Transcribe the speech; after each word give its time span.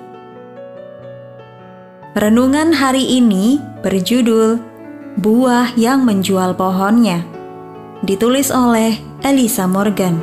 Renungan 2.18 2.74
hari 2.74 3.22
ini 3.22 3.62
berjudul 3.86 4.58
Buah 5.22 5.78
yang 5.78 6.10
Menjual 6.10 6.58
Pohonnya, 6.58 7.22
ditulis 8.02 8.50
oleh 8.50 8.98
Elisa 9.22 9.70
Morgan. 9.70 10.18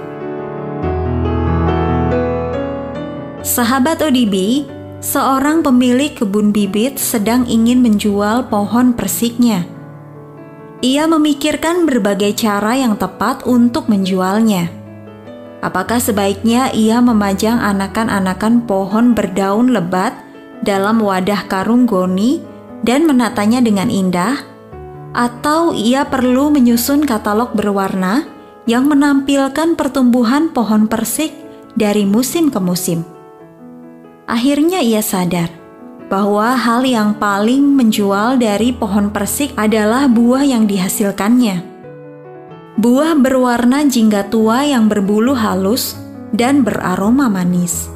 Sahabat 3.46 4.02
ODB, 4.02 4.66
seorang 4.98 5.62
pemilik 5.62 6.10
kebun 6.10 6.50
bibit 6.50 6.98
sedang 6.98 7.46
ingin 7.46 7.78
menjual 7.78 8.50
pohon 8.50 8.94
persiknya. 8.94 9.62
Ia 10.82 11.10
memikirkan 11.10 11.86
berbagai 11.86 12.38
cara 12.38 12.78
yang 12.78 12.94
tepat 12.94 13.42
untuk 13.46 13.90
menjualnya. 13.90 14.70
Apakah 15.58 15.98
sebaiknya 15.98 16.70
ia 16.70 17.02
memajang 17.02 17.58
anakan-anakan 17.58 18.62
pohon 18.62 19.10
berdaun 19.10 19.74
lebat 19.74 20.14
dalam 20.62 21.02
wadah 21.02 21.50
karung 21.50 21.82
goni 21.82 22.38
dan 22.86 23.10
menatanya 23.10 23.58
dengan 23.58 23.90
indah? 23.90 24.38
Atau 25.10 25.74
ia 25.74 26.06
perlu 26.06 26.54
menyusun 26.54 27.02
katalog 27.02 27.58
berwarna 27.58 28.22
yang 28.70 28.86
menampilkan 28.86 29.74
pertumbuhan 29.74 30.54
pohon 30.54 30.86
persik 30.86 31.34
dari 31.74 32.06
musim 32.06 32.54
ke 32.54 32.62
musim? 32.62 33.17
Akhirnya 34.28 34.84
ia 34.84 35.00
sadar 35.00 35.48
bahwa 36.12 36.52
hal 36.54 36.84
yang 36.84 37.16
paling 37.16 37.64
menjual 37.74 38.36
dari 38.36 38.76
pohon 38.76 39.08
persik 39.08 39.56
adalah 39.56 40.04
buah 40.04 40.44
yang 40.44 40.68
dihasilkannya 40.68 41.78
buah 42.78 43.18
berwarna 43.18 43.82
jingga 43.90 44.30
tua 44.30 44.62
yang 44.62 44.86
berbulu 44.86 45.34
halus 45.34 45.98
dan 46.30 46.62
beraroma 46.62 47.26
manis. 47.26 47.90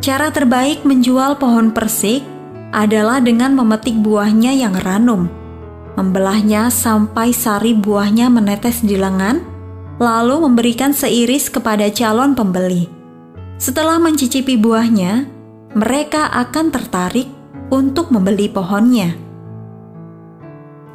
Cara 0.00 0.32
terbaik 0.32 0.80
menjual 0.88 1.36
pohon 1.36 1.68
persik 1.68 2.24
adalah 2.72 3.20
dengan 3.20 3.52
memetik 3.52 4.00
buahnya 4.00 4.56
yang 4.56 4.72
ranum, 4.80 5.28
membelahnya 6.00 6.72
sampai 6.72 7.36
sari 7.36 7.76
buahnya 7.76 8.32
menetes 8.32 8.80
di 8.80 8.96
lengan, 8.96 9.44
lalu 10.00 10.40
memberikan 10.48 10.96
seiris 10.96 11.52
kepada 11.52 11.92
calon 11.92 12.32
pembeli. 12.32 12.99
Setelah 13.60 14.00
mencicipi 14.00 14.56
buahnya, 14.56 15.28
mereka 15.76 16.32
akan 16.32 16.72
tertarik 16.72 17.28
untuk 17.68 18.08
membeli 18.08 18.48
pohonnya. 18.48 19.12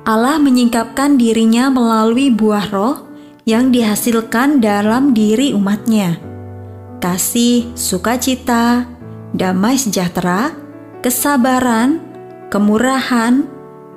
Allah 0.06 0.42
menyingkapkan 0.42 1.14
dirinya 1.22 1.70
melalui 1.70 2.34
buah 2.34 2.66
roh 2.74 3.06
yang 3.46 3.70
dihasilkan 3.70 4.66
dalam 4.66 5.14
diri 5.14 5.54
umatnya. 5.54 6.18
Kasih, 6.98 7.70
sukacita, 7.78 8.90
damai 9.38 9.78
sejahtera, 9.78 10.50
kesabaran, 11.06 12.02
kemurahan, 12.50 13.46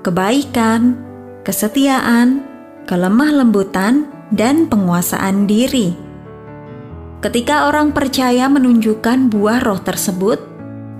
kebaikan, 0.04 0.92
kesetiaan, 1.40 2.44
kelemah 2.84 3.32
lembutan, 3.32 4.12
dan 4.28 4.68
penguasaan 4.68 5.48
diri. 5.48 6.07
Ketika 7.18 7.66
orang 7.66 7.90
percaya 7.90 8.46
menunjukkan 8.46 9.32
buah 9.32 9.58
roh 9.66 9.82
tersebut, 9.82 10.38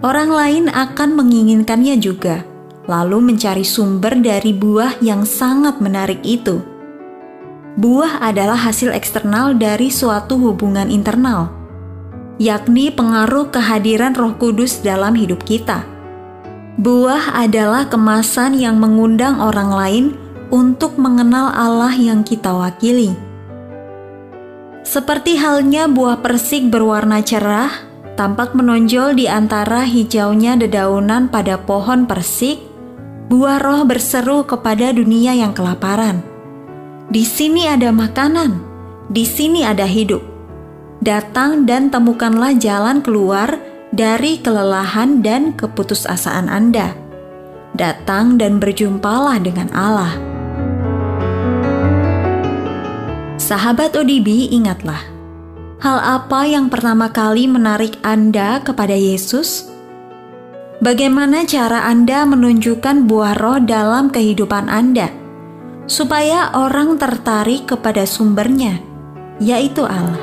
orang 0.03 0.31
lain 0.31 0.65
akan 0.67 1.15
menginginkannya 1.15 1.99
juga 2.03 2.43
lalu 2.89 3.21
mencari 3.21 3.63
sumber 3.63 4.17
dari 4.19 4.57
buah 4.57 4.99
yang 5.05 5.29
sangat 5.29 5.79
menarik 5.79 6.25
itu. 6.25 6.65
Buah 7.79 8.25
adalah 8.25 8.59
hasil 8.59 8.91
eksternal 8.91 9.55
dari 9.55 9.93
suatu 9.93 10.35
hubungan 10.41 10.91
internal, 10.91 11.53
yakni 12.41 12.91
pengaruh 12.91 13.55
kehadiran 13.55 14.17
Roh 14.17 14.35
Kudus 14.35 14.83
dalam 14.83 15.15
hidup 15.15 15.45
kita. 15.47 15.85
Buah 16.81 17.39
adalah 17.39 17.87
kemasan 17.87 18.59
yang 18.59 18.83
mengundang 18.83 19.39
orang 19.39 19.71
lain 19.71 20.05
untuk 20.49 20.97
mengenal 20.99 21.55
Allah 21.55 21.93
yang 21.95 22.25
kita 22.27 22.51
wakili. 22.51 23.28
Seperti 24.89 25.37
halnya 25.37 25.85
buah 25.85 26.25
persik 26.25 26.73
berwarna 26.73 27.21
cerah, 27.21 27.69
tampak 28.17 28.57
menonjol 28.57 29.21
di 29.21 29.29
antara 29.29 29.85
hijaunya 29.85 30.57
dedaunan 30.57 31.29
pada 31.29 31.61
pohon 31.61 32.09
persik 32.09 32.57
buah 33.29 33.61
roh 33.61 33.85
berseru 33.85 34.49
kepada 34.49 34.89
dunia 34.97 35.37
yang 35.37 35.53
kelaparan. 35.53 36.25
Di 37.13 37.21
sini 37.21 37.69
ada 37.69 37.93
makanan, 37.93 38.65
di 39.13 39.29
sini 39.29 39.61
ada 39.61 39.85
hidup. 39.85 40.25
Datang 41.05 41.69
dan 41.69 41.93
temukanlah 41.93 42.57
jalan 42.57 43.05
keluar 43.05 43.61
dari 43.93 44.41
kelelahan 44.41 45.21
dan 45.21 45.53
keputusasaan 45.53 46.49
Anda. 46.49 46.97
Datang 47.77 48.41
dan 48.41 48.57
berjumpalah 48.57 49.37
dengan 49.37 49.69
Allah. 49.77 50.28
Sahabat 53.49 53.97
ODB, 53.97 54.53
ingatlah, 54.53 55.01
hal 55.81 55.97
apa 56.05 56.45
yang 56.45 56.69
pertama 56.69 57.09
kali 57.09 57.49
menarik 57.49 57.97
Anda 58.05 58.61
kepada 58.61 58.93
Yesus? 58.93 59.73
Bagaimana 60.85 61.49
cara 61.49 61.89
Anda 61.89 62.29
menunjukkan 62.29 63.09
buah 63.09 63.41
roh 63.41 63.57
dalam 63.65 64.13
kehidupan 64.13 64.69
Anda, 64.69 65.09
supaya 65.89 66.53
orang 66.53 67.01
tertarik 67.01 67.73
kepada 67.73 68.05
sumbernya, 68.05 68.85
yaitu 69.41 69.81
Allah? 69.81 70.21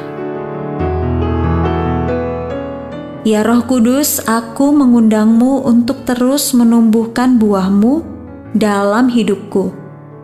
Ya 3.26 3.42
Roh 3.42 3.66
Kudus, 3.66 4.22
aku 4.30 4.70
mengundangmu 4.70 5.66
untuk 5.66 6.06
terus 6.06 6.54
menumbuhkan 6.54 7.42
buahmu 7.42 8.06
dalam 8.54 9.10
hidupku, 9.10 9.74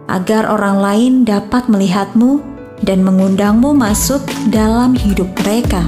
agar 0.06 0.46
orang 0.54 0.78
lain 0.78 1.14
dapat 1.26 1.66
melihatmu 1.66 2.51
dan 2.86 3.04
mengundangmu 3.06 3.74
masuk 3.74 4.22
dalam 4.50 4.96
hidup 4.98 5.28
mereka. 5.42 5.86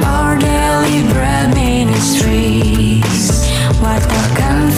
Our 0.00 0.38
daily 0.38 1.02
bread 1.10 1.54
ministries, 1.54 3.46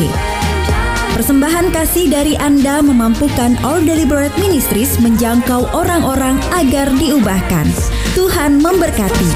Persembahan 1.12 1.69
kasih 1.76 2.08
dari 2.08 2.40
Anda 2.40 2.81
memampukan 2.81 3.61
All 3.61 3.84
Deliberate 3.84 4.32
Ministries 4.40 4.96
menjangkau 4.96 5.69
orang-orang 5.76 6.40
agar 6.56 6.88
diubahkan. 6.96 7.69
Tuhan 8.17 8.64
memberkati. 8.64 9.29